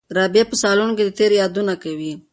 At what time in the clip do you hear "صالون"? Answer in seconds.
0.61-0.89